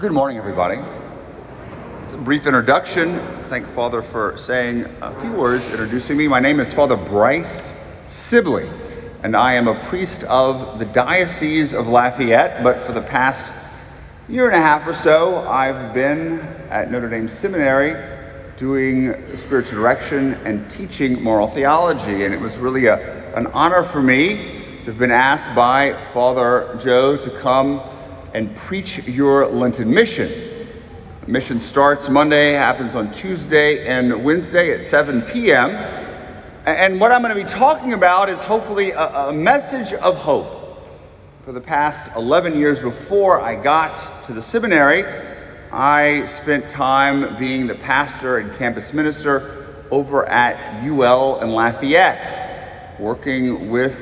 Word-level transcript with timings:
Good 0.00 0.12
morning, 0.12 0.38
everybody. 0.38 0.78
Brief 2.18 2.46
introduction. 2.46 3.18
Thank 3.48 3.66
Father 3.70 4.00
for 4.00 4.38
saying 4.38 4.84
a 5.02 5.20
few 5.20 5.32
words 5.32 5.66
introducing 5.70 6.16
me. 6.16 6.28
My 6.28 6.38
name 6.38 6.60
is 6.60 6.72
Father 6.72 6.96
Bryce 6.96 8.06
Sibley, 8.08 8.68
and 9.24 9.34
I 9.34 9.54
am 9.54 9.66
a 9.66 9.74
priest 9.88 10.22
of 10.22 10.78
the 10.78 10.84
Diocese 10.84 11.74
of 11.74 11.88
Lafayette. 11.88 12.62
But 12.62 12.78
for 12.82 12.92
the 12.92 13.00
past 13.00 13.50
year 14.28 14.46
and 14.46 14.54
a 14.54 14.60
half 14.60 14.86
or 14.86 14.94
so, 14.94 15.38
I've 15.48 15.92
been 15.92 16.38
at 16.70 16.92
Notre 16.92 17.08
Dame 17.08 17.28
Seminary 17.28 17.96
doing 18.56 19.14
spiritual 19.36 19.80
direction 19.80 20.34
and 20.44 20.70
teaching 20.74 21.20
moral 21.20 21.48
theology. 21.48 22.24
And 22.24 22.32
it 22.32 22.40
was 22.40 22.56
really 22.58 22.86
a, 22.86 23.34
an 23.34 23.48
honor 23.48 23.82
for 23.82 24.00
me 24.00 24.36
to 24.80 24.84
have 24.84 24.98
been 24.98 25.10
asked 25.10 25.52
by 25.56 26.00
Father 26.12 26.78
Joe 26.84 27.16
to 27.16 27.30
come 27.40 27.82
and 28.34 28.54
preach 28.56 28.98
your 29.06 29.46
Lenten 29.46 29.92
mission. 29.92 30.30
Mission 31.26 31.60
starts 31.60 32.08
Monday, 32.08 32.52
happens 32.52 32.94
on 32.94 33.12
Tuesday 33.12 33.86
and 33.86 34.24
Wednesday 34.24 34.72
at 34.72 34.84
7 34.84 35.22
p.m. 35.22 35.70
And 36.64 37.00
what 37.00 37.12
I'm 37.12 37.22
going 37.22 37.36
to 37.36 37.42
be 37.42 37.48
talking 37.48 37.92
about 37.92 38.28
is 38.28 38.42
hopefully 38.42 38.92
a, 38.92 39.28
a 39.28 39.32
message 39.32 39.92
of 39.94 40.14
hope. 40.16 40.54
For 41.44 41.52
the 41.52 41.60
past 41.60 42.14
11 42.16 42.58
years 42.58 42.78
before 42.78 43.40
I 43.40 43.62
got 43.62 44.26
to 44.26 44.32
the 44.32 44.42
seminary, 44.42 45.04
I 45.72 46.26
spent 46.26 46.68
time 46.70 47.38
being 47.38 47.66
the 47.66 47.74
pastor 47.74 48.38
and 48.38 48.56
campus 48.58 48.92
minister 48.92 49.86
over 49.90 50.26
at 50.26 50.84
UL 50.84 51.40
in 51.40 51.50
Lafayette, 51.50 52.98
working 53.00 53.70
with 53.70 53.96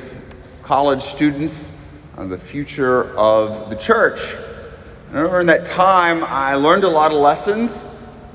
college 0.61 1.03
students 1.03 1.71
on 2.17 2.29
the 2.29 2.37
future 2.37 3.15
of 3.15 3.69
the 3.69 3.75
church. 3.75 4.19
And 5.11 5.29
during 5.29 5.45
that 5.47 5.67
time, 5.67 6.23
I 6.23 6.55
learned 6.55 6.83
a 6.83 6.89
lot 6.89 7.11
of 7.11 7.19
lessons 7.19 7.85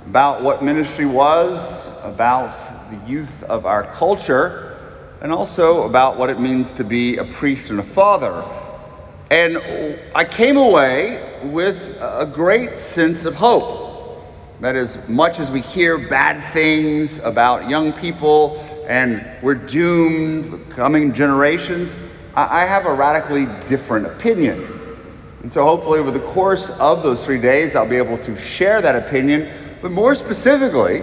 about 0.07 0.43
what 0.43 0.63
ministry 0.63 1.05
was, 1.05 1.99
about 2.05 2.57
the 2.91 3.11
youth 3.11 3.43
of 3.45 3.67
our 3.67 3.83
culture, 3.95 4.79
and 5.21 5.33
also 5.33 5.83
about 5.83 6.17
what 6.17 6.31
it 6.31 6.39
means 6.39 6.73
to 6.75 6.85
be 6.85 7.17
a 7.17 7.25
priest 7.25 7.71
and 7.71 7.81
a 7.81 7.83
father. 7.83 8.45
And 9.33 9.59
I 10.15 10.25
came 10.25 10.57
away 10.57 11.41
with 11.43 11.77
a 12.01 12.31
great 12.33 12.77
sense 12.77 13.25
of 13.25 13.35
hope. 13.35 13.81
That 14.61 14.77
as 14.77 14.97
much 15.09 15.41
as 15.41 15.51
we 15.51 15.61
hear 15.61 15.99
bad 15.99 16.53
things 16.53 17.19
about 17.19 17.69
young 17.69 17.93
people 17.93 18.59
and 18.87 19.27
we're 19.43 19.55
doomed, 19.57 20.53
with 20.53 20.71
coming 20.71 21.13
generations, 21.13 21.99
I 22.35 22.65
have 22.65 22.87
a 22.87 22.95
radically 22.95 23.47
different 23.69 24.07
opinion. 24.07 24.67
And 25.43 25.53
so 25.53 25.65
hopefully 25.65 25.99
over 25.99 26.11
the 26.11 26.21
course 26.21 26.71
of 26.79 27.03
those 27.03 27.23
three 27.25 27.41
days, 27.41 27.77
I'll 27.77 27.89
be 27.89 27.97
able 27.97 28.17
to 28.19 28.41
share 28.41 28.81
that 28.81 28.97
opinion, 28.97 29.53
but 29.83 29.91
more 29.91 30.15
specifically, 30.15 31.03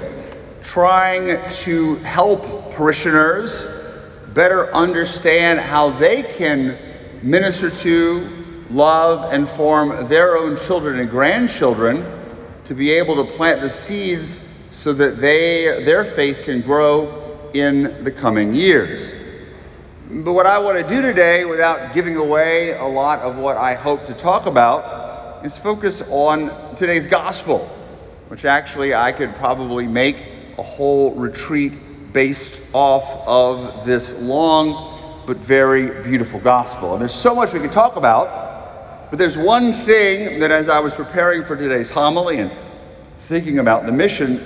trying 0.63 1.38
to 1.63 1.95
help 1.97 2.73
parishioners 2.73 3.67
better 4.33 4.73
understand 4.73 5.59
how 5.59 5.91
they 5.99 6.23
can 6.23 6.77
minister 7.21 7.69
to, 7.69 8.66
love, 8.69 9.31
and 9.33 9.47
form 9.49 10.08
their 10.08 10.38
own 10.38 10.58
children 10.58 10.99
and 10.99 11.09
grandchildren 11.09 12.05
to 12.66 12.73
be 12.73 12.91
able 12.91 13.23
to 13.23 13.31
plant 13.33 13.61
the 13.61 13.69
seeds 13.69 14.41
so 14.71 14.93
that 14.93 15.17
they, 15.17 15.83
their 15.83 16.05
faith 16.05 16.39
can 16.45 16.61
grow 16.61 17.49
in 17.53 18.03
the 18.03 18.11
coming 18.11 18.55
years. 18.55 19.14
But 20.11 20.33
what 20.33 20.47
I 20.47 20.57
want 20.57 20.75
to 20.75 20.95
do 20.95 21.03
today, 21.03 21.45
without 21.45 21.93
giving 21.93 22.15
away 22.15 22.71
a 22.71 22.83
lot 22.83 23.19
of 23.19 23.38
what 23.38 23.57
I 23.57 23.75
hope 23.75 24.07
to 24.07 24.15
talk 24.15 24.47
about, 24.47 25.45
is 25.45 25.55
focus 25.55 26.02
on 26.09 26.75
today's 26.75 27.05
gospel, 27.05 27.59
which 28.30 28.43
actually 28.43 28.95
I 28.95 29.11
could 29.11 29.35
probably 29.35 29.85
make 29.85 30.17
a 30.57 30.63
whole 30.63 31.13
retreat 31.13 31.73
based 32.11 32.59
off 32.73 33.03
of 33.27 33.86
this 33.86 34.17
long 34.17 35.21
but 35.27 35.37
very 35.37 36.02
beautiful 36.02 36.39
gospel. 36.39 36.93
And 36.93 37.02
there's 37.02 37.14
so 37.14 37.36
much 37.36 37.53
we 37.53 37.59
could 37.59 37.71
talk 37.71 37.95
about, 37.95 39.11
but 39.11 39.20
there's 39.20 39.37
one 39.37 39.86
thing 39.86 40.39
that 40.39 40.49
as 40.49 40.70
I 40.70 40.80
was 40.80 40.91
preparing 40.95 41.45
for 41.45 41.55
today's 41.55 41.91
homily 41.91 42.39
and 42.39 42.52
thinking 43.27 43.59
about 43.59 43.86
the 43.86 43.91
mission, 43.91 44.43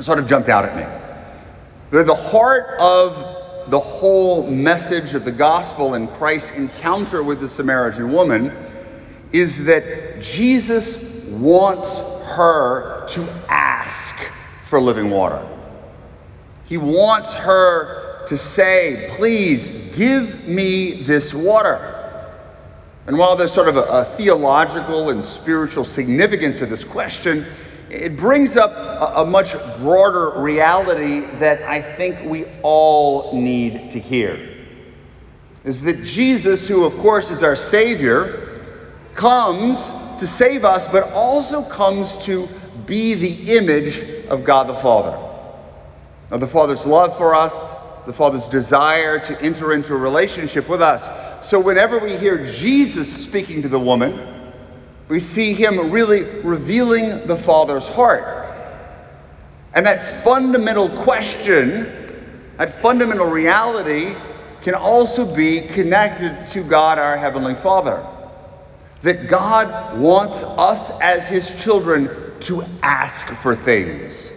sort 0.00 0.18
of 0.18 0.28
jumped 0.28 0.50
out 0.50 0.66
at 0.66 0.76
me. 0.76 1.98
At 1.98 2.04
the 2.04 2.14
heart 2.14 2.78
of 2.78 3.35
the 3.68 3.80
whole 3.80 4.48
message 4.48 5.14
of 5.14 5.24
the 5.24 5.32
gospel 5.32 5.94
and 5.94 6.08
Christ's 6.10 6.52
encounter 6.52 7.22
with 7.22 7.40
the 7.40 7.48
Samaritan 7.48 8.12
woman 8.12 8.52
is 9.32 9.64
that 9.64 10.20
Jesus 10.20 11.24
wants 11.26 12.22
her 12.26 13.06
to 13.08 13.28
ask 13.48 14.18
for 14.68 14.80
living 14.80 15.10
water. 15.10 15.46
He 16.66 16.78
wants 16.78 17.32
her 17.34 18.26
to 18.28 18.38
say, 18.38 19.12
Please 19.16 19.68
give 19.96 20.46
me 20.46 21.02
this 21.02 21.34
water. 21.34 21.92
And 23.06 23.18
while 23.18 23.36
there's 23.36 23.52
sort 23.52 23.68
of 23.68 23.76
a, 23.76 23.82
a 23.82 24.04
theological 24.16 25.10
and 25.10 25.24
spiritual 25.24 25.84
significance 25.84 26.58
to 26.58 26.66
this 26.66 26.82
question, 26.82 27.46
it 27.90 28.16
brings 28.16 28.56
up 28.56 28.72
a, 28.72 29.22
a, 29.22 29.26
much 29.26 29.52
broader 29.78 30.40
reality 30.40 31.20
that 31.38 31.62
I 31.62 31.80
think 31.80 32.28
we 32.28 32.46
all 32.62 33.32
need 33.32 33.92
to 33.92 34.00
hear. 34.00 34.38
Is 35.64 35.82
that 35.82 36.04
Jesus, 36.04 36.68
who 36.68 36.84
of 36.84 36.96
course 36.98 37.30
is 37.30 37.42
our 37.42 37.56
Savior, 37.56 38.64
comes 39.14 39.92
to 40.18 40.26
save 40.26 40.64
us, 40.64 40.90
but 40.90 41.12
also 41.12 41.62
comes 41.62 42.16
to 42.24 42.48
be 42.86 43.14
the 43.14 43.56
image 43.56 44.26
of 44.26 44.44
God 44.44 44.68
the 44.68 44.74
Father. 44.74 45.16
Now, 46.30 46.38
the 46.38 46.46
Father's 46.46 46.84
love 46.84 47.16
for 47.16 47.34
us, 47.34 47.54
the 48.06 48.12
Father's 48.12 48.48
desire 48.48 49.18
to 49.20 49.40
enter 49.40 49.72
into 49.72 49.94
a 49.94 49.98
relationship 49.98 50.68
with 50.68 50.82
us. 50.82 51.48
So, 51.48 51.60
whenever 51.60 51.98
we 51.98 52.16
hear 52.16 52.46
Jesus 52.46 53.12
speaking 53.24 53.62
to 53.62 53.68
the 53.68 53.78
woman, 53.78 54.35
we 55.08 55.20
see 55.20 55.52
him 55.52 55.90
really 55.90 56.24
revealing 56.40 57.26
the 57.26 57.36
Father's 57.36 57.86
heart. 57.86 58.46
And 59.72 59.86
that 59.86 60.24
fundamental 60.24 60.88
question, 61.04 61.86
that 62.56 62.80
fundamental 62.80 63.26
reality, 63.26 64.16
can 64.62 64.74
also 64.74 65.32
be 65.36 65.60
connected 65.60 66.48
to 66.52 66.62
God, 66.64 66.98
our 66.98 67.16
Heavenly 67.16 67.54
Father. 67.54 68.04
That 69.02 69.28
God 69.28 69.98
wants 70.00 70.42
us 70.42 70.90
as 71.00 71.28
His 71.28 71.62
children 71.62 72.10
to 72.40 72.64
ask 72.82 73.28
for 73.42 73.54
things. 73.54 74.32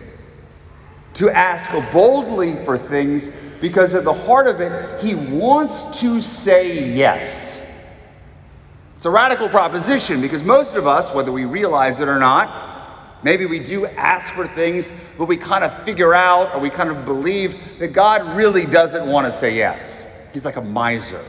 To 1.16 1.30
ask 1.32 1.72
boldly 1.92 2.54
for 2.66 2.78
things 2.78 3.34
because 3.60 3.96
at 3.96 4.04
the 4.04 4.14
heart 4.14 4.46
of 4.48 4.62
it, 4.62 5.04
He 5.04 5.16
wants 5.16 6.00
to 6.02 6.22
say 6.22 6.94
yes. 6.94 7.39
It's 9.00 9.06
a 9.06 9.10
radical 9.10 9.48
proposition 9.48 10.20
because 10.20 10.44
most 10.44 10.76
of 10.76 10.86
us, 10.86 11.16
whether 11.16 11.32
we 11.32 11.46
realize 11.46 12.02
it 12.02 12.10
or 12.10 12.20
not, 12.20 13.24
maybe 13.24 13.46
we 13.46 13.60
do 13.60 13.86
ask 13.86 14.34
for 14.34 14.46
things, 14.46 14.92
but 15.18 15.24
we 15.30 15.38
kind 15.38 15.64
of 15.64 15.86
figure 15.86 16.14
out 16.14 16.54
or 16.54 16.60
we 16.60 16.70
kind 16.70 16.90
of 16.90 17.06
believe 17.06 17.56
that 17.80 17.94
God 17.94 18.36
really 18.36 18.66
doesn't 18.66 19.08
want 19.08 19.32
to 19.32 19.40
say 19.40 19.56
yes. 19.56 20.06
He's 20.34 20.44
like 20.44 20.58
a 20.58 20.62
miser. 20.62 21.24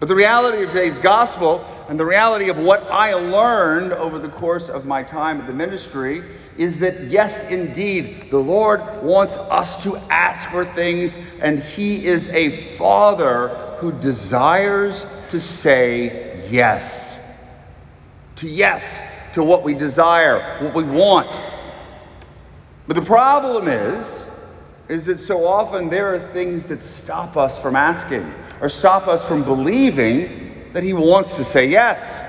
But 0.00 0.08
the 0.08 0.14
reality 0.14 0.62
of 0.62 0.70
today's 0.70 0.96
gospel 1.00 1.62
and 1.90 2.00
the 2.00 2.06
reality 2.06 2.48
of 2.48 2.56
what 2.56 2.84
I 2.84 3.12
learned 3.12 3.92
over 3.92 4.18
the 4.18 4.30
course 4.30 4.70
of 4.70 4.86
my 4.86 5.02
time 5.02 5.42
at 5.42 5.46
the 5.46 5.52
ministry 5.52 6.22
is 6.56 6.78
that 6.78 7.02
yes, 7.02 7.50
indeed, 7.50 8.30
the 8.30 8.38
Lord 8.38 8.80
wants 9.02 9.36
us 9.36 9.82
to 9.82 9.98
ask 10.08 10.48
for 10.48 10.64
things, 10.64 11.20
and 11.42 11.62
He 11.62 12.06
is 12.06 12.30
a 12.30 12.78
Father 12.78 13.48
who 13.78 13.92
desires 13.92 15.04
to 15.28 15.38
say 15.38 16.25
yes. 16.50 17.20
To 18.36 18.48
yes 18.48 19.12
to 19.36 19.42
what 19.42 19.62
we 19.62 19.74
desire, 19.74 20.40
what 20.64 20.74
we 20.74 20.82
want. 20.82 21.28
But 22.86 22.96
the 22.96 23.04
problem 23.04 23.68
is, 23.68 24.30
is 24.88 25.04
that 25.04 25.20
so 25.20 25.46
often 25.46 25.90
there 25.90 26.14
are 26.14 26.18
things 26.32 26.66
that 26.68 26.82
stop 26.82 27.36
us 27.36 27.60
from 27.60 27.76
asking 27.76 28.24
or 28.62 28.70
stop 28.70 29.06
us 29.08 29.22
from 29.28 29.44
believing 29.44 30.70
that 30.72 30.82
He 30.82 30.94
wants 30.94 31.36
to 31.36 31.44
say 31.44 31.68
yes. 31.68 32.24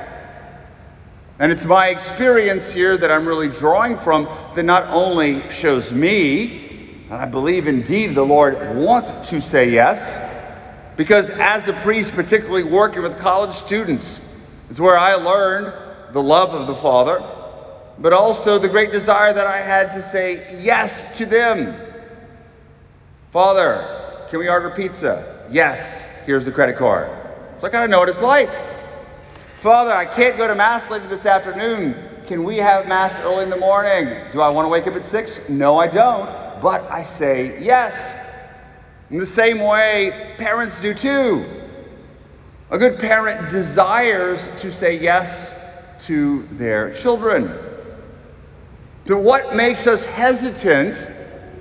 And 1.40 1.50
it's 1.50 1.64
my 1.64 1.88
experience 1.88 2.70
here 2.70 2.98
that 2.98 3.10
I'm 3.10 3.26
really 3.26 3.48
drawing 3.48 3.98
from 3.98 4.28
that 4.54 4.64
not 4.64 4.84
only 4.90 5.50
shows 5.50 5.94
me, 5.94 7.06
and 7.10 7.14
I 7.14 7.26
believe 7.26 7.68
indeed 7.68 8.16
the 8.16 8.26
Lord 8.26 8.76
wants 8.76 9.30
to 9.30 9.40
say 9.40 9.70
yes, 9.70 10.27
because 10.98 11.30
as 11.30 11.68
a 11.68 11.74
priest, 11.74 12.14
particularly 12.14 12.64
working 12.64 13.04
with 13.04 13.18
college 13.20 13.56
students, 13.56 14.22
is 14.70 14.82
where 14.82 14.98
I 14.98 15.14
learned 15.14 15.74
the 16.12 16.22
love 16.22 16.50
of 16.50 16.68
the 16.68 16.76
Father, 16.76 17.24
but 18.00 18.14
also 18.14 18.58
the 18.58 18.68
great 18.68 18.92
desire 18.92 19.32
that 19.32 19.48
I 19.48 19.62
had 19.62 19.94
to 19.94 20.02
say 20.02 20.62
yes 20.62 21.18
to 21.18 21.26
them. 21.26 21.76
Father, 23.32 24.26
can 24.30 24.40
we 24.40 24.50
order 24.50 24.72
pizza? 24.72 25.46
Yes, 25.52 26.26
here's 26.26 26.44
the 26.44 26.52
credit 26.52 26.78
card. 26.78 27.10
So 27.62 27.68
I 27.68 27.70
gotta 27.70 27.88
know 27.88 28.00
what 28.00 28.10
it's 28.10 28.22
like. 28.22 28.50
Father, 29.62 29.92
I 29.92 30.06
can't 30.06 30.38
go 30.38 30.48
to 30.48 30.56
Mass 30.56 30.90
later 30.90 31.08
this 31.08 31.26
afternoon. 31.26 31.96
Can 32.28 32.44
we 32.44 32.58
have 32.58 32.88
Mass 32.88 33.14
early 33.22 33.44
in 33.44 33.50
the 33.50 33.58
morning? 33.58 34.14
Do 34.34 34.42
I 34.42 34.50
want 34.50 34.66
to 34.66 34.70
wake 34.70 34.86
up 34.88 34.96
at 34.96 35.06
6? 35.06 35.50
No, 35.50 35.78
I 35.78 35.88
don't. 35.88 36.26
But 36.62 36.84
I 36.92 37.04
say 37.04 37.62
yes. 37.64 38.17
In 39.10 39.20
the 39.20 39.26
same 39.26 39.60
way, 39.60 40.34
parents 40.38 40.80
do 40.82 40.94
too. 40.94 41.46
A 42.70 42.78
good 42.78 43.00
parent 43.00 43.50
desires 43.50 44.46
to 44.62 44.72
say 44.74 45.00
yes 45.00 45.58
to 46.06 46.44
their 46.54 46.94
children. 46.94 47.50
But 49.06 49.20
what 49.20 49.56
makes 49.56 49.88
us 49.88 50.06
hesitant 50.06 50.96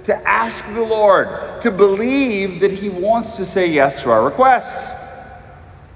to 0.04 0.28
ask 0.28 0.66
the 0.74 0.82
Lord, 0.82 1.62
to 1.62 1.70
believe 1.70 2.60
that 2.60 2.72
He 2.72 2.88
wants 2.88 3.36
to 3.36 3.46
say 3.46 3.68
yes 3.68 4.02
to 4.02 4.10
our 4.10 4.24
requests? 4.24 4.94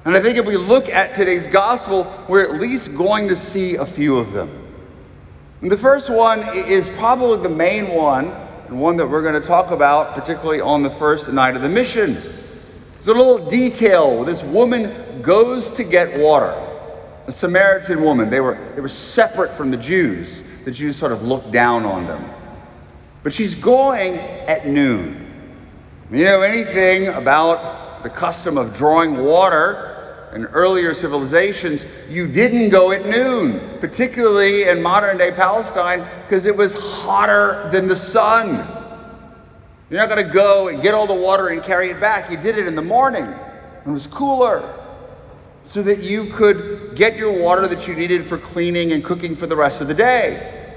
And 0.04 0.16
I 0.16 0.20
think 0.20 0.38
if 0.38 0.46
we 0.46 0.56
look 0.56 0.88
at 0.88 1.14
today's 1.16 1.48
gospel, 1.48 2.12
we're 2.28 2.44
at 2.44 2.60
least 2.60 2.96
going 2.96 3.28
to 3.28 3.36
see 3.36 3.74
a 3.74 3.84
few 3.84 4.16
of 4.16 4.32
them. 4.32 4.48
And 5.60 5.70
the 5.70 5.76
first 5.76 6.08
one 6.08 6.56
is 6.56 6.88
probably 6.90 7.42
the 7.42 7.54
main 7.54 7.88
one, 7.88 8.32
and 8.70 8.80
one 8.80 8.96
that 8.96 9.06
we're 9.08 9.20
going 9.20 9.40
to 9.40 9.46
talk 9.46 9.72
about, 9.72 10.14
particularly 10.14 10.60
on 10.60 10.84
the 10.84 10.90
first 10.90 11.28
night 11.32 11.56
of 11.56 11.62
the 11.62 11.68
mission. 11.68 12.14
There's 12.92 13.08
a 13.08 13.14
little 13.14 13.50
detail. 13.50 14.22
This 14.22 14.44
woman 14.44 15.22
goes 15.22 15.72
to 15.72 15.82
get 15.82 16.20
water. 16.20 16.54
A 17.26 17.32
Samaritan 17.32 18.00
woman. 18.00 18.30
They 18.30 18.38
were, 18.40 18.72
they 18.76 18.80
were 18.80 18.88
separate 18.88 19.56
from 19.56 19.72
the 19.72 19.76
Jews. 19.76 20.42
The 20.64 20.70
Jews 20.70 20.96
sort 20.96 21.10
of 21.10 21.22
looked 21.22 21.50
down 21.50 21.84
on 21.84 22.06
them. 22.06 22.24
But 23.24 23.32
she's 23.32 23.56
going 23.56 24.14
at 24.14 24.68
noon. 24.68 25.26
You 26.12 26.24
know 26.24 26.42
anything 26.42 27.08
about 27.08 28.04
the 28.04 28.10
custom 28.10 28.56
of 28.56 28.76
drawing 28.76 29.16
water 29.16 29.89
in 30.34 30.44
earlier 30.46 30.94
civilizations, 30.94 31.84
you 32.08 32.28
didn't 32.28 32.70
go 32.70 32.92
at 32.92 33.06
noon, 33.06 33.78
particularly 33.80 34.68
in 34.68 34.80
modern 34.80 35.18
day 35.18 35.32
Palestine, 35.32 36.06
because 36.22 36.46
it 36.46 36.56
was 36.56 36.74
hotter 36.74 37.68
than 37.72 37.88
the 37.88 37.96
sun. 37.96 38.66
You're 39.88 39.98
not 39.98 40.08
going 40.08 40.24
to 40.24 40.32
go 40.32 40.68
and 40.68 40.80
get 40.82 40.94
all 40.94 41.08
the 41.08 41.14
water 41.14 41.48
and 41.48 41.62
carry 41.62 41.90
it 41.90 42.00
back. 42.00 42.30
You 42.30 42.36
did 42.36 42.58
it 42.58 42.68
in 42.68 42.76
the 42.76 42.82
morning. 42.82 43.24
It 43.24 43.90
was 43.90 44.06
cooler. 44.06 44.76
So 45.66 45.82
that 45.82 46.00
you 46.00 46.32
could 46.32 46.94
get 46.94 47.16
your 47.16 47.32
water 47.32 47.66
that 47.66 47.88
you 47.88 47.94
needed 47.94 48.26
for 48.26 48.38
cleaning 48.38 48.92
and 48.92 49.04
cooking 49.04 49.34
for 49.34 49.46
the 49.46 49.56
rest 49.56 49.80
of 49.80 49.88
the 49.88 49.94
day. 49.94 50.74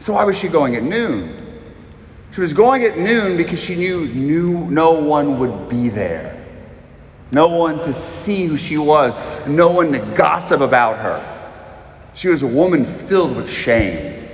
So 0.00 0.12
why 0.12 0.24
was 0.24 0.36
she 0.36 0.48
going 0.48 0.76
at 0.76 0.82
noon? 0.82 1.40
She 2.34 2.40
was 2.40 2.52
going 2.52 2.84
at 2.84 2.98
noon 2.98 3.36
because 3.36 3.60
she 3.60 3.76
knew, 3.76 4.06
knew 4.08 4.58
no 4.70 4.92
one 4.92 5.38
would 5.38 5.68
be 5.68 5.88
there 5.88 6.33
no 7.34 7.48
one 7.48 7.78
to 7.80 7.92
see 7.92 8.46
who 8.46 8.56
she 8.56 8.78
was, 8.78 9.20
no 9.44 9.68
one 9.68 9.90
to 9.90 9.98
gossip 10.16 10.60
about 10.60 10.96
her. 10.98 11.20
She 12.14 12.28
was 12.28 12.42
a 12.42 12.46
woman 12.46 12.84
filled 13.08 13.36
with 13.36 13.50
shame. 13.50 14.28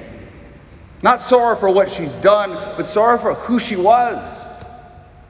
Not 1.03 1.23
sorrow 1.23 1.57
for 1.57 1.73
what 1.73 1.91
she's 1.91 2.13
done, 2.17 2.51
but 2.77 2.85
sorrow 2.85 3.17
for 3.17 3.33
who 3.33 3.59
she 3.59 3.75
was 3.75 4.19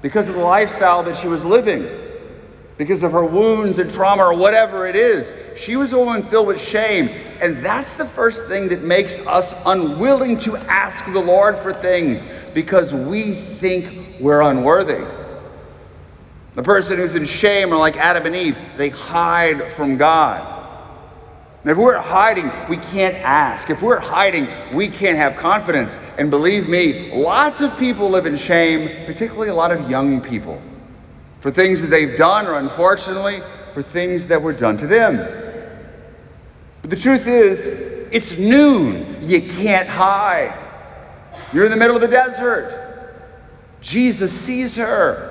because 0.02 0.28
of 0.28 0.34
the 0.34 0.40
lifestyle 0.40 1.04
that 1.04 1.16
she 1.18 1.28
was 1.28 1.44
living, 1.44 1.88
because 2.76 3.04
of 3.04 3.12
her 3.12 3.24
wounds 3.24 3.78
and 3.78 3.92
trauma 3.92 4.24
or 4.24 4.36
whatever 4.36 4.88
it 4.88 4.96
is. 4.96 5.32
She 5.56 5.76
was 5.76 5.92
a 5.92 5.98
woman 5.98 6.24
filled 6.24 6.48
with 6.48 6.60
shame. 6.60 7.08
And 7.40 7.64
that's 7.64 7.94
the 7.96 8.04
first 8.04 8.48
thing 8.48 8.68
that 8.68 8.82
makes 8.82 9.24
us 9.28 9.54
unwilling 9.64 10.38
to 10.38 10.56
ask 10.56 11.04
the 11.04 11.20
Lord 11.20 11.56
for 11.58 11.72
things 11.72 12.26
because 12.52 12.92
we 12.92 13.34
think 13.60 14.18
we're 14.18 14.42
unworthy. 14.42 15.04
The 16.60 16.64
person 16.64 16.98
who's 16.98 17.14
in 17.14 17.24
shame 17.24 17.72
are 17.72 17.78
like 17.78 17.96
Adam 17.96 18.26
and 18.26 18.36
Eve, 18.36 18.54
they 18.76 18.90
hide 18.90 19.72
from 19.72 19.96
God. 19.96 20.46
And 21.62 21.70
if 21.70 21.78
we're 21.78 21.96
hiding, 21.96 22.50
we 22.68 22.76
can't 22.76 23.14
ask. 23.14 23.70
If 23.70 23.80
we're 23.80 23.98
hiding, 23.98 24.46
we 24.74 24.90
can't 24.90 25.16
have 25.16 25.36
confidence. 25.36 25.98
And 26.18 26.30
believe 26.30 26.68
me, 26.68 27.12
lots 27.12 27.62
of 27.62 27.74
people 27.78 28.10
live 28.10 28.26
in 28.26 28.36
shame, 28.36 29.06
particularly 29.06 29.48
a 29.48 29.54
lot 29.54 29.72
of 29.72 29.88
young 29.88 30.20
people, 30.20 30.60
for 31.40 31.50
things 31.50 31.80
that 31.80 31.86
they've 31.86 32.18
done 32.18 32.46
or 32.46 32.58
unfortunately 32.58 33.40
for 33.72 33.82
things 33.82 34.28
that 34.28 34.42
were 34.42 34.52
done 34.52 34.76
to 34.76 34.86
them. 34.86 35.16
But 36.82 36.90
the 36.90 36.96
truth 36.96 37.26
is, 37.26 37.64
it's 38.12 38.36
noon. 38.36 39.26
You 39.26 39.40
can't 39.40 39.88
hide. 39.88 40.52
You're 41.54 41.64
in 41.64 41.70
the 41.70 41.78
middle 41.78 41.96
of 41.96 42.02
the 42.02 42.08
desert. 42.08 43.14
Jesus 43.80 44.30
sees 44.30 44.76
her. 44.76 45.29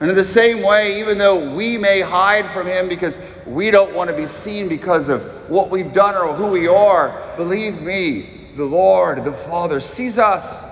And 0.00 0.10
in 0.10 0.16
the 0.16 0.24
same 0.24 0.62
way, 0.62 1.00
even 1.00 1.18
though 1.18 1.54
we 1.54 1.76
may 1.76 2.00
hide 2.00 2.50
from 2.52 2.66
him 2.66 2.88
because 2.88 3.16
we 3.46 3.70
don't 3.70 3.94
want 3.94 4.10
to 4.10 4.16
be 4.16 4.28
seen 4.28 4.68
because 4.68 5.08
of 5.08 5.22
what 5.50 5.70
we've 5.70 5.92
done 5.92 6.14
or 6.14 6.34
who 6.34 6.46
we 6.46 6.68
are, 6.68 7.34
believe 7.36 7.82
me, 7.82 8.28
the 8.56 8.64
Lord, 8.64 9.24
the 9.24 9.32
Father, 9.32 9.80
sees 9.80 10.18
us. 10.18 10.64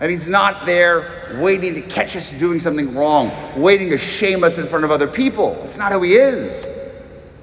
And 0.00 0.10
he's 0.10 0.28
not 0.28 0.66
there 0.66 1.38
waiting 1.40 1.74
to 1.74 1.82
catch 1.82 2.16
us 2.16 2.28
doing 2.32 2.58
something 2.58 2.94
wrong, 2.94 3.30
waiting 3.56 3.90
to 3.90 3.98
shame 3.98 4.42
us 4.42 4.58
in 4.58 4.66
front 4.66 4.84
of 4.84 4.90
other 4.90 5.06
people. 5.06 5.54
That's 5.62 5.76
not 5.76 5.92
who 5.92 6.02
he 6.02 6.16
is. 6.16 6.66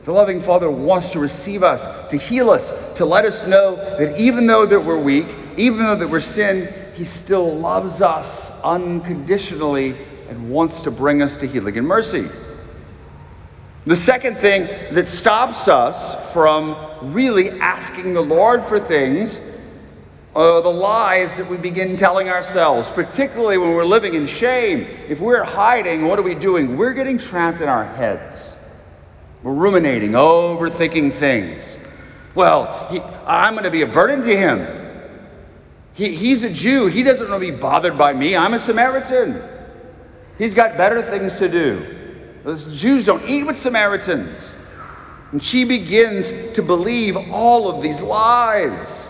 The 0.03 0.11
loving 0.11 0.41
Father 0.41 0.69
wants 0.69 1.11
to 1.11 1.19
receive 1.19 1.63
us, 1.63 2.09
to 2.09 2.17
heal 2.17 2.49
us, 2.49 2.93
to 2.97 3.05
let 3.05 3.23
us 3.23 3.47
know 3.47 3.75
that 3.75 4.19
even 4.19 4.47
though 4.47 4.65
that 4.65 4.79
we're 4.79 4.99
weak, 4.99 5.27
even 5.55 5.79
though 5.79 5.95
that 5.95 6.09
we're 6.09 6.19
sin, 6.19 6.73
he 6.95 7.05
still 7.05 7.55
loves 7.55 8.01
us 8.01 8.61
unconditionally 8.63 9.95
and 10.31 10.49
wants 10.49 10.83
to 10.83 10.91
bring 10.91 11.21
us 11.21 11.37
to 11.39 11.45
healing 11.45 11.77
and 11.77 11.85
mercy. 11.85 12.25
The 13.85 13.97
second 13.97 14.37
thing 14.37 14.63
that 14.93 15.09
stops 15.09 15.67
us 15.67 16.31
from 16.31 17.13
really 17.13 17.49
asking 17.59 18.13
the 18.13 18.21
Lord 18.21 18.65
for 18.65 18.79
things 18.79 19.41
are 20.33 20.61
the 20.61 20.69
lies 20.71 21.35
that 21.35 21.49
we 21.49 21.57
begin 21.57 21.97
telling 21.97 22.29
ourselves, 22.29 22.87
particularly 22.89 23.57
when 23.57 23.75
we're 23.75 23.83
living 23.83 24.13
in 24.13 24.25
shame. 24.25 24.87
If 25.09 25.19
we're 25.19 25.43
hiding, 25.43 26.05
what 26.07 26.17
are 26.17 26.21
we 26.21 26.35
doing? 26.35 26.77
We're 26.77 26.93
getting 26.93 27.17
trapped 27.17 27.59
in 27.59 27.67
our 27.67 27.83
heads. 27.83 28.55
We're 29.43 29.51
ruminating, 29.51 30.11
overthinking 30.11 31.19
things. 31.19 31.77
Well, 32.35 32.87
he, 32.89 33.01
I'm 33.27 33.53
going 33.53 33.65
to 33.65 33.69
be 33.69 33.81
a 33.81 33.87
burden 33.87 34.21
to 34.21 34.37
him. 34.37 34.65
He, 35.93 36.15
he's 36.15 36.43
a 36.43 36.49
Jew. 36.49 36.85
He 36.85 37.03
doesn't 37.03 37.29
want 37.29 37.43
to 37.43 37.51
be 37.51 37.57
bothered 37.57 37.97
by 37.97 38.13
me. 38.13 38.37
I'm 38.37 38.53
a 38.53 38.59
Samaritan. 38.59 39.50
He's 40.41 40.55
got 40.55 40.75
better 40.75 41.03
things 41.03 41.37
to 41.37 41.47
do. 41.47 41.85
The 42.43 42.57
Jews 42.73 43.05
don't 43.05 43.29
eat 43.29 43.43
with 43.43 43.59
Samaritans. 43.59 44.55
And 45.31 45.43
she 45.43 45.65
begins 45.65 46.55
to 46.55 46.63
believe 46.63 47.15
all 47.31 47.69
of 47.69 47.83
these 47.83 48.01
lies. 48.01 49.05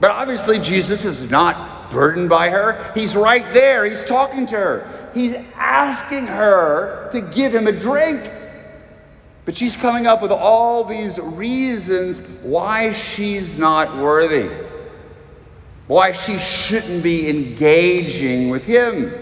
But 0.00 0.10
obviously, 0.10 0.58
Jesus 0.58 1.04
is 1.04 1.30
not 1.30 1.90
burdened 1.90 2.30
by 2.30 2.48
her. 2.48 2.92
He's 2.94 3.14
right 3.14 3.44
there. 3.52 3.84
He's 3.84 4.02
talking 4.06 4.46
to 4.46 4.56
her. 4.56 5.10
He's 5.12 5.36
asking 5.54 6.28
her 6.28 7.10
to 7.12 7.20
give 7.20 7.54
him 7.54 7.66
a 7.66 7.72
drink. 7.72 8.22
But 9.44 9.54
she's 9.54 9.76
coming 9.76 10.06
up 10.06 10.22
with 10.22 10.32
all 10.32 10.84
these 10.84 11.18
reasons 11.18 12.22
why 12.42 12.94
she's 12.94 13.58
not 13.58 13.98
worthy, 13.98 14.48
why 15.88 16.12
she 16.12 16.38
shouldn't 16.38 17.02
be 17.02 17.28
engaging 17.28 18.48
with 18.48 18.64
him. 18.64 19.12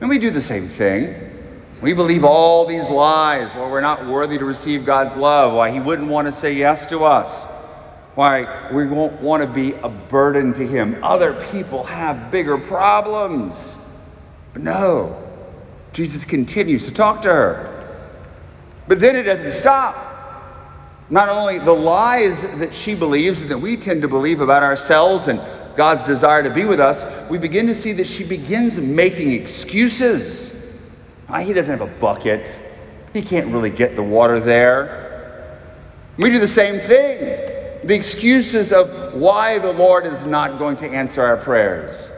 And 0.00 0.08
we 0.08 0.18
do 0.18 0.30
the 0.30 0.40
same 0.40 0.68
thing. 0.68 1.14
We 1.80 1.92
believe 1.92 2.24
all 2.24 2.66
these 2.66 2.88
lies, 2.88 3.48
why 3.54 3.70
we're 3.70 3.80
not 3.80 4.06
worthy 4.06 4.38
to 4.38 4.44
receive 4.44 4.84
God's 4.84 5.16
love, 5.16 5.54
why 5.54 5.70
He 5.70 5.80
wouldn't 5.80 6.08
want 6.08 6.32
to 6.32 6.40
say 6.40 6.52
yes 6.52 6.88
to 6.88 7.04
us, 7.04 7.44
why 8.14 8.70
we 8.72 8.86
won't 8.86 9.20
want 9.20 9.44
to 9.44 9.48
be 9.48 9.74
a 9.74 9.88
burden 9.88 10.52
to 10.54 10.66
Him. 10.66 10.98
Other 11.02 11.34
people 11.52 11.84
have 11.84 12.30
bigger 12.30 12.58
problems. 12.58 13.76
But 14.52 14.62
no, 14.62 15.22
Jesus 15.92 16.24
continues 16.24 16.86
to 16.86 16.92
talk 16.92 17.22
to 17.22 17.28
her. 17.28 17.74
But 18.88 19.00
then 19.00 19.14
it 19.14 19.24
doesn't 19.24 19.60
stop. 19.60 20.06
Not 21.10 21.28
only 21.28 21.58
the 21.58 21.72
lies 21.72 22.58
that 22.58 22.74
she 22.74 22.94
believes 22.94 23.40
and 23.40 23.50
that 23.50 23.58
we 23.58 23.76
tend 23.76 24.02
to 24.02 24.08
believe 24.08 24.40
about 24.40 24.62
ourselves 24.62 25.28
and 25.28 25.40
God's 25.76 26.04
desire 26.06 26.42
to 26.42 26.50
be 26.50 26.64
with 26.64 26.80
us, 26.80 27.00
we 27.30 27.38
begin 27.38 27.66
to 27.66 27.74
see 27.74 27.92
that 27.94 28.06
she 28.06 28.24
begins 28.24 28.80
making 28.80 29.32
excuses. 29.32 30.54
Ah, 31.28 31.40
he 31.40 31.52
doesn't 31.52 31.78
have 31.78 31.88
a 31.88 32.00
bucket. 32.00 32.46
He 33.12 33.22
can't 33.22 33.52
really 33.52 33.70
get 33.70 33.96
the 33.96 34.02
water 34.02 34.40
there. 34.40 35.56
We 36.16 36.30
do 36.30 36.38
the 36.38 36.48
same 36.48 36.80
thing. 36.80 37.18
The 37.86 37.94
excuses 37.94 38.72
of 38.72 39.14
why 39.14 39.58
the 39.58 39.72
Lord 39.72 40.04
is 40.04 40.26
not 40.26 40.58
going 40.58 40.76
to 40.78 40.88
answer 40.88 41.22
our 41.22 41.36
prayers, 41.36 42.08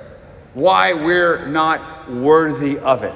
why 0.55 0.95
we're 0.95 1.47
not 1.47 2.11
worthy 2.11 2.79
of 2.79 3.03
it. 3.03 3.15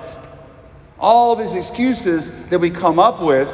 All 0.99 1.37
these 1.37 1.55
excuses 1.55 2.33
that 2.51 2.59
we 2.59 2.71
come 2.71 2.99
up 2.99 3.23
with 3.23 3.49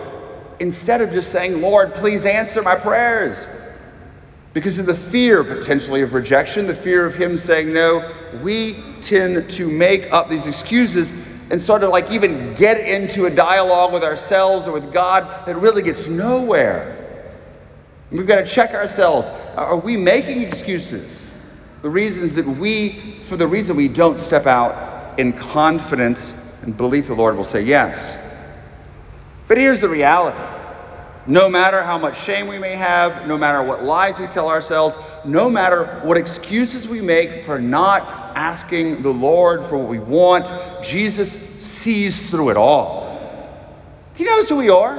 instead 0.59 1.01
of 1.01 1.11
just 1.13 1.33
saying, 1.33 1.63
Lord, 1.63 1.93
please 1.95 2.25
answer 2.25 2.63
my 2.63 2.77
prayers. 2.77 3.49
Because 4.53 4.79
of 4.79 4.87
the 4.87 4.95
fear 4.95 5.45
potentially 5.45 6.03
of 6.03 6.13
rejection, 6.13 6.67
the 6.67 6.75
fear 6.75 7.07
of 7.07 7.15
him 7.15 7.39
saying 7.39 7.73
no, 7.73 8.01
we 8.43 8.83
tend 9.03 9.51
to 9.51 9.69
make 9.69 10.13
up 10.13 10.29
these 10.29 10.47
excuses 10.47 11.15
and 11.51 11.61
sort 11.61 11.83
of 11.83 11.91
like 11.91 12.11
even 12.11 12.55
get 12.55 12.81
into 12.81 13.27
a 13.27 13.31
dialogue 13.31 13.93
with 13.93 14.05
ourselves 14.05 14.67
or 14.67 14.73
with 14.73 14.93
God 14.93 15.47
that 15.47 15.57
really 15.57 15.83
gets 15.83 16.07
nowhere. 16.07 16.97
We've 18.11 18.27
got 18.27 18.43
to 18.43 18.49
check 18.49 18.73
ourselves. 18.73 19.29
Are 19.57 19.77
we 19.77 19.97
making 19.97 20.43
excuses? 20.43 21.31
The 21.83 21.91
reasons 21.91 22.35
that 22.35 22.47
we, 22.47 23.21
for 23.29 23.37
the 23.37 23.47
reason 23.47 23.77
we 23.77 23.89
don't 23.89 24.21
step 24.21 24.47
out 24.47 25.19
in 25.19 25.33
confidence 25.33 26.37
and 26.63 26.77
belief 26.77 27.09
the 27.09 27.15
Lord 27.15 27.37
will 27.37 27.45
say 27.45 27.63
yes. 27.63 28.17
But 29.49 29.59
here's 29.59 29.81
the 29.81 29.89
reality. 29.89 30.39
No 31.27 31.49
matter 31.49 31.83
how 31.83 31.99
much 31.99 32.21
shame 32.23 32.47
we 32.47 32.59
may 32.59 32.75
have, 32.75 33.27
no 33.27 33.37
matter 33.37 33.63
what 33.63 33.83
lies 33.83 34.19
we 34.19 34.27
tell 34.29 34.49
ourselves, 34.49 34.97
no 35.25 35.51
matter 35.51 36.01
what 36.03 36.17
excuses 36.17 36.89
we 36.89 37.01
make 37.01 37.45
for 37.45 37.61
not 37.61 38.20
asking 38.41 39.03
the 39.03 39.11
Lord 39.11 39.67
for 39.67 39.77
what 39.77 39.89
we 39.89 39.99
want, 39.99 40.47
Jesus 40.83 41.31
sees 41.63 42.31
through 42.31 42.49
it 42.49 42.57
all. 42.57 43.07
He 44.15 44.25
knows 44.25 44.49
who 44.49 44.57
we 44.57 44.71
are. 44.71 44.97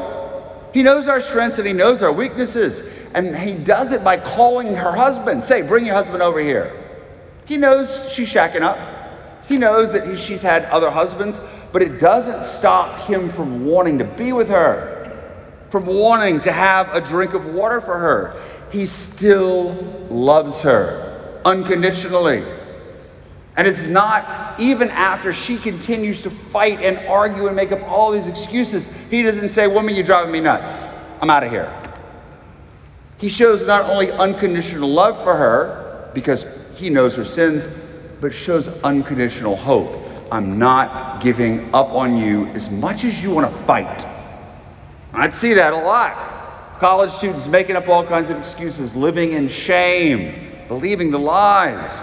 He 0.76 0.84
knows 0.84 1.08
our 1.08 1.22
strengths 1.22 1.58
and 1.58 1.68
he 1.68 1.74
knows 1.74 2.04
our 2.04 2.14
weaknesses. 2.14 2.86
And 3.16 3.36
he 3.36 3.56
does 3.56 3.94
it 3.94 4.04
by 4.04 4.18
calling 4.18 4.76
her 4.76 4.92
husband. 4.92 5.44
Say, 5.44 5.64
bring 5.64 5.88
your 5.88 5.96
husband 5.96 6.22
over 6.22 6.40
here. 6.40 6.72
He 7.46 7.58
knows 7.58 8.14
she's 8.14 8.32
shacking 8.32 8.62
up. 8.62 8.78
He 9.48 9.58
knows 9.58 9.92
that 9.94 10.08
he, 10.08 10.18
she's 10.18 10.44
had 10.44 10.66
other 10.66 10.92
husbands, 10.92 11.44
but 11.72 11.82
it 11.82 12.00
doesn't 12.00 12.46
stop 12.46 13.08
him 13.08 13.32
from 13.32 13.66
wanting 13.66 13.98
to 13.98 14.06
be 14.06 14.34
with 14.34 14.50
her, 14.50 15.20
from 15.72 15.88
wanting 15.88 16.42
to 16.42 16.52
have 16.52 16.94
a 16.94 17.02
drink 17.02 17.34
of 17.34 17.44
water 17.46 17.82
for 17.82 17.98
her. 17.98 18.40
He 18.72 18.86
still 18.86 19.74
loves 20.12 20.62
her 20.62 21.42
unconditionally. 21.44 22.44
And 23.58 23.68
it's 23.68 23.86
not 23.86 24.60
even 24.60 24.90
after 24.90 25.34
she 25.34 25.58
continues 25.58 26.24
to 26.24 26.30
fight 26.30 26.80
and 26.80 26.98
argue 27.08 27.48
and 27.48 27.56
make 27.56 27.72
up 27.72 27.82
all 27.90 28.12
these 28.12 28.28
excuses, 28.28 28.92
he 29.10 29.24
doesn't 29.24 29.50
say, 29.50 29.68
Woman, 29.68 29.94
you're 29.96 30.06
driving 30.06 30.32
me 30.32 30.40
nuts. 30.40 30.80
I'm 31.22 31.30
out 31.30 31.44
of 31.44 31.52
here. 31.52 31.72
He 33.18 33.30
shows 33.30 33.68
not 33.68 33.90
only 33.90 34.12
unconditional 34.12 34.90
love 34.90 35.24
for 35.24 35.36
her, 35.36 36.10
because 36.14 36.48
he 36.76 36.90
knows 36.90 37.16
her 37.16 37.26
sins, 37.26 37.70
but 38.20 38.34
shows 38.34 38.68
unconditional 38.84 39.56
hope. 39.56 40.02
I'm 40.32 40.58
not 40.58 41.22
giving 41.22 41.74
up 41.74 41.90
on 41.90 42.18
you 42.18 42.48
as 42.48 42.72
much 42.72 43.04
as 43.04 43.22
you 43.22 43.32
want 43.32 43.52
to 43.52 43.64
fight. 43.64 44.10
I'd 45.14 45.34
see 45.34 45.54
that 45.54 45.74
a 45.74 45.78
lot. 45.78 46.80
College 46.80 47.12
students 47.12 47.48
making 47.48 47.76
up 47.76 47.88
all 47.90 48.06
kinds 48.06 48.32
of 48.32 48.38
excuses, 48.38 48.96
living 48.96 49.34
in 49.34 49.50
shame, 49.50 50.66
believing 50.68 51.12
the 51.12 51.20
lies. 51.20 52.02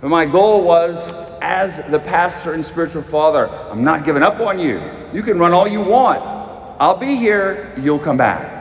But 0.00 0.08
my 0.08 0.26
goal 0.26 0.64
was, 0.64 1.08
as 1.42 1.84
the 1.90 1.98
pastor 1.98 2.54
and 2.54 2.64
spiritual 2.64 3.02
father, 3.02 3.48
I'm 3.70 3.82
not 3.82 4.04
giving 4.04 4.22
up 4.22 4.40
on 4.40 4.58
you. 4.58 4.80
You 5.12 5.22
can 5.22 5.38
run 5.38 5.52
all 5.52 5.66
you 5.66 5.80
want. 5.80 6.20
I'll 6.80 6.98
be 6.98 7.16
here, 7.16 7.72
you'll 7.80 7.98
come 7.98 8.16
back. 8.16 8.54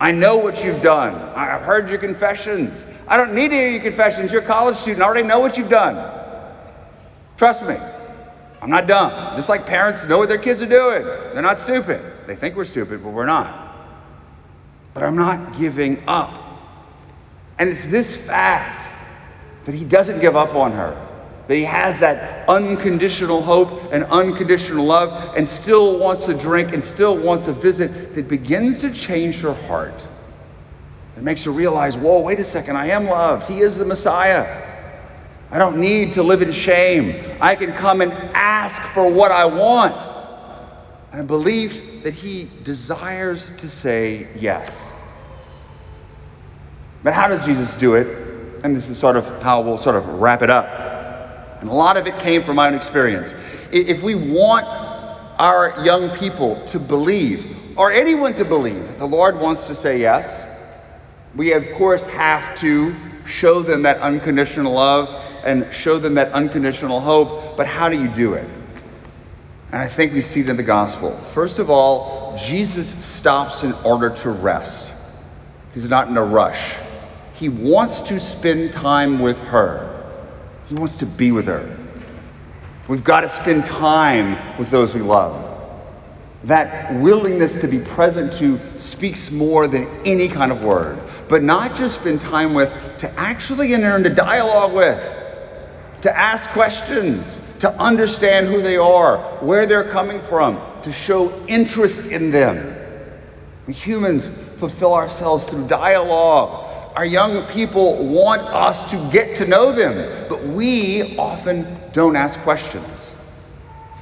I 0.00 0.10
know 0.12 0.38
what 0.38 0.64
you've 0.64 0.82
done. 0.82 1.14
I've 1.36 1.60
heard 1.60 1.88
your 1.88 1.98
confessions. 1.98 2.88
I 3.06 3.16
don't 3.16 3.34
need 3.34 3.48
to 3.48 3.54
hear 3.54 3.70
your 3.70 3.82
confessions. 3.82 4.32
You're 4.32 4.42
a 4.42 4.46
college 4.46 4.76
student. 4.78 5.02
I 5.02 5.04
already 5.04 5.26
know 5.26 5.40
what 5.40 5.56
you've 5.56 5.68
done. 5.68 5.96
Trust 7.36 7.62
me. 7.64 7.76
I'm 8.62 8.70
not 8.70 8.86
dumb. 8.86 9.36
Just 9.36 9.48
like 9.48 9.66
parents 9.66 10.04
know 10.06 10.18
what 10.18 10.28
their 10.28 10.38
kids 10.38 10.60
are 10.60 10.66
doing. 10.66 11.04
They're 11.04 11.42
not 11.42 11.58
stupid. 11.60 12.00
They 12.26 12.34
think 12.34 12.56
we're 12.56 12.64
stupid, 12.64 13.02
but 13.02 13.10
we're 13.10 13.26
not. 13.26 13.76
But 14.94 15.04
I'm 15.04 15.16
not 15.16 15.58
giving 15.58 16.02
up. 16.08 16.32
And 17.58 17.68
it's 17.68 17.86
this 17.88 18.16
fact 18.16 18.89
that 19.70 19.76
he 19.76 19.84
doesn't 19.84 20.18
give 20.18 20.34
up 20.34 20.56
on 20.56 20.72
her. 20.72 20.96
That 21.46 21.54
he 21.54 21.62
has 21.62 22.00
that 22.00 22.48
unconditional 22.48 23.40
hope 23.40 23.92
and 23.92 24.02
unconditional 24.02 24.84
love 24.84 25.36
and 25.36 25.48
still 25.48 26.00
wants 26.00 26.26
a 26.26 26.34
drink 26.34 26.74
and 26.74 26.82
still 26.82 27.16
wants 27.16 27.46
a 27.46 27.52
visit 27.52 28.16
that 28.16 28.28
begins 28.28 28.80
to 28.80 28.92
change 28.92 29.36
her 29.42 29.54
heart. 29.54 29.94
It 31.16 31.22
makes 31.22 31.44
her 31.44 31.52
realize, 31.52 31.94
whoa, 31.94 32.18
wait 32.18 32.40
a 32.40 32.44
second, 32.44 32.76
I 32.76 32.88
am 32.88 33.04
loved. 33.04 33.46
He 33.46 33.60
is 33.60 33.78
the 33.78 33.84
Messiah. 33.84 34.44
I 35.52 35.58
don't 35.58 35.78
need 35.78 36.14
to 36.14 36.24
live 36.24 36.42
in 36.42 36.50
shame. 36.50 37.36
I 37.40 37.54
can 37.54 37.72
come 37.74 38.00
and 38.00 38.10
ask 38.34 38.82
for 38.88 39.08
what 39.08 39.30
I 39.30 39.44
want. 39.44 39.94
And 41.12 41.20
I 41.20 41.24
believe 41.24 42.02
that 42.02 42.14
he 42.14 42.50
desires 42.64 43.48
to 43.58 43.68
say 43.68 44.26
yes. 44.34 45.00
But 47.04 47.14
how 47.14 47.28
does 47.28 47.46
Jesus 47.46 47.72
do 47.76 47.94
it? 47.94 48.19
And 48.62 48.76
this 48.76 48.88
is 48.88 48.98
sort 48.98 49.16
of 49.16 49.24
how 49.42 49.62
we'll 49.62 49.82
sort 49.82 49.96
of 49.96 50.06
wrap 50.06 50.42
it 50.42 50.50
up. 50.50 51.60
And 51.60 51.70
a 51.70 51.74
lot 51.74 51.96
of 51.96 52.06
it 52.06 52.18
came 52.18 52.42
from 52.42 52.56
my 52.56 52.68
own 52.68 52.74
experience. 52.74 53.34
If 53.72 54.02
we 54.02 54.14
want 54.14 54.66
our 54.66 55.84
young 55.84 56.10
people 56.18 56.64
to 56.68 56.78
believe, 56.78 57.56
or 57.76 57.90
anyone 57.90 58.34
to 58.34 58.44
believe, 58.44 58.98
the 58.98 59.06
Lord 59.06 59.38
wants 59.38 59.66
to 59.66 59.74
say 59.74 60.00
yes, 60.00 60.46
we 61.34 61.52
of 61.52 61.64
course 61.72 62.04
have 62.08 62.58
to 62.60 62.94
show 63.26 63.62
them 63.62 63.82
that 63.82 63.98
unconditional 63.98 64.72
love 64.72 65.08
and 65.44 65.72
show 65.72 65.98
them 65.98 66.14
that 66.14 66.32
unconditional 66.32 67.00
hope. 67.00 67.56
But 67.56 67.66
how 67.66 67.88
do 67.88 67.98
you 68.00 68.08
do 68.08 68.34
it? 68.34 68.48
And 69.72 69.80
I 69.80 69.88
think 69.88 70.12
we 70.12 70.22
see 70.22 70.40
it 70.40 70.48
in 70.48 70.56
the 70.56 70.62
gospel. 70.62 71.16
First 71.32 71.58
of 71.58 71.70
all, 71.70 72.36
Jesus 72.46 72.88
stops 73.04 73.62
in 73.62 73.72
order 73.84 74.10
to 74.10 74.30
rest. 74.30 74.92
He's 75.72 75.88
not 75.88 76.08
in 76.08 76.16
a 76.16 76.24
rush. 76.24 76.74
He 77.40 77.48
wants 77.48 78.02
to 78.02 78.20
spend 78.20 78.74
time 78.74 79.18
with 79.18 79.38
her. 79.38 80.04
He 80.68 80.74
wants 80.74 80.98
to 80.98 81.06
be 81.06 81.32
with 81.32 81.46
her. 81.46 81.74
We've 82.86 83.02
got 83.02 83.22
to 83.22 83.30
spend 83.30 83.64
time 83.64 84.58
with 84.58 84.68
those 84.68 84.92
we 84.92 85.00
love. 85.00 85.46
That 86.44 86.94
willingness 87.00 87.58
to 87.60 87.66
be 87.66 87.78
present 87.78 88.34
to 88.40 88.58
speaks 88.78 89.30
more 89.30 89.68
than 89.68 89.88
any 90.04 90.28
kind 90.28 90.52
of 90.52 90.62
word. 90.62 91.00
But 91.30 91.42
not 91.42 91.76
just 91.76 92.00
spend 92.00 92.20
time 92.20 92.52
with, 92.52 92.70
to 92.98 93.10
actually 93.18 93.72
enter 93.72 93.96
into 93.96 94.10
dialogue 94.10 94.74
with, 94.74 95.02
to 96.02 96.14
ask 96.14 96.46
questions, 96.50 97.40
to 97.60 97.70
understand 97.80 98.48
who 98.48 98.60
they 98.60 98.76
are, 98.76 99.16
where 99.40 99.64
they're 99.64 99.90
coming 99.90 100.20
from, 100.28 100.60
to 100.82 100.92
show 100.92 101.32
interest 101.46 102.12
in 102.12 102.32
them. 102.32 102.76
We 103.66 103.72
humans 103.72 104.30
fulfill 104.58 104.92
ourselves 104.92 105.48
through 105.48 105.68
dialogue. 105.68 106.69
Our 107.00 107.06
young 107.06 107.46
people 107.46 107.96
want 107.96 108.42
us 108.42 108.90
to 108.90 108.98
get 109.10 109.38
to 109.38 109.46
know 109.46 109.72
them, 109.72 110.26
but 110.28 110.44
we 110.44 111.16
often 111.16 111.80
don't 111.92 112.14
ask 112.14 112.38
questions. 112.40 113.10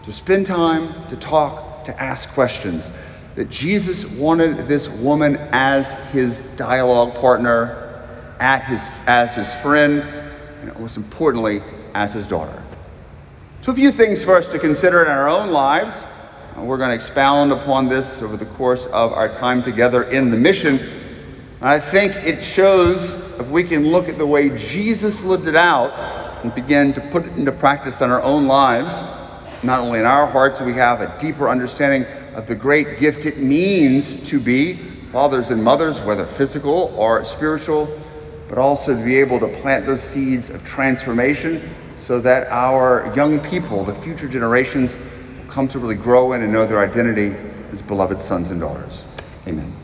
To 0.02 0.12
spend 0.12 0.48
time, 0.48 1.08
to 1.08 1.14
talk, 1.14 1.84
to 1.84 2.02
ask 2.02 2.28
questions. 2.30 2.92
That 3.36 3.50
Jesus 3.50 4.18
wanted 4.18 4.66
this 4.66 4.88
woman 4.88 5.36
as 5.52 6.10
his 6.10 6.42
dialogue 6.56 7.14
partner, 7.20 8.02
at 8.40 8.64
his, 8.64 8.80
as 9.06 9.32
his 9.32 9.54
friend, 9.58 10.02
and 10.62 10.76
most 10.80 10.96
importantly, 10.96 11.62
as 11.94 12.14
his 12.14 12.26
daughter. 12.26 12.60
So, 13.62 13.70
a 13.70 13.76
few 13.76 13.92
things 13.92 14.24
for 14.24 14.34
us 14.34 14.50
to 14.50 14.58
consider 14.58 15.04
in 15.04 15.08
our 15.08 15.28
own 15.28 15.52
lives. 15.52 16.04
We're 16.56 16.78
going 16.78 16.90
to 16.90 16.96
expound 16.96 17.52
upon 17.52 17.88
this 17.88 18.24
over 18.24 18.36
the 18.36 18.46
course 18.56 18.86
of 18.86 19.12
our 19.12 19.28
time 19.28 19.62
together 19.62 20.02
in 20.02 20.32
the 20.32 20.36
mission. 20.36 20.97
I 21.60 21.80
think 21.80 22.14
it 22.14 22.44
shows 22.44 23.14
if 23.40 23.48
we 23.48 23.64
can 23.64 23.88
look 23.88 24.08
at 24.08 24.16
the 24.16 24.26
way 24.26 24.56
Jesus 24.68 25.24
lived 25.24 25.48
it 25.48 25.56
out 25.56 25.92
and 26.44 26.54
begin 26.54 26.92
to 26.94 27.00
put 27.00 27.26
it 27.26 27.32
into 27.32 27.50
practice 27.50 28.00
in 28.00 28.10
our 28.12 28.22
own 28.22 28.46
lives, 28.46 28.94
not 29.64 29.80
only 29.80 29.98
in 29.98 30.06
our 30.06 30.26
hearts, 30.26 30.60
we 30.60 30.74
have 30.74 31.00
a 31.00 31.18
deeper 31.18 31.48
understanding 31.48 32.06
of 32.34 32.46
the 32.46 32.54
great 32.54 33.00
gift 33.00 33.26
it 33.26 33.38
means 33.38 34.28
to 34.28 34.38
be 34.38 34.74
fathers 35.10 35.50
and 35.50 35.62
mothers, 35.62 36.00
whether 36.02 36.26
physical 36.26 36.94
or 36.96 37.24
spiritual, 37.24 37.88
but 38.48 38.58
also 38.58 38.96
to 38.96 39.04
be 39.04 39.16
able 39.16 39.40
to 39.40 39.48
plant 39.60 39.84
those 39.84 40.02
seeds 40.02 40.50
of 40.50 40.64
transformation 40.64 41.74
so 41.96 42.20
that 42.20 42.46
our 42.52 43.12
young 43.16 43.40
people, 43.40 43.84
the 43.84 43.94
future 43.96 44.28
generations, 44.28 45.00
come 45.48 45.66
to 45.66 45.80
really 45.80 45.96
grow 45.96 46.34
in 46.34 46.42
and 46.42 46.52
know 46.52 46.66
their 46.66 46.80
identity 46.80 47.34
as 47.72 47.84
beloved 47.84 48.20
sons 48.20 48.52
and 48.52 48.60
daughters. 48.60 49.04
Amen. 49.48 49.77